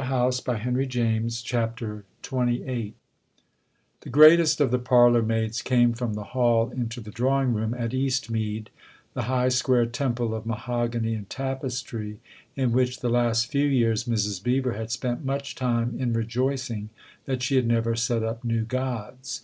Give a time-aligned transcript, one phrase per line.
[0.00, 0.92] END OF BOOK SECOND BOOK
[1.44, 2.94] THIRD 'V,, XXVIII
[4.00, 8.68] THE greatest of the parlourmaids came from the hall into the drawing room at Eastmead
[9.12, 12.18] the high, square temple of mahogany and tapestry
[12.56, 14.42] in which, the last few years, Mrs.
[14.42, 16.88] Beever had spent much time in rejoicing
[17.26, 19.42] that she had never set up new gods.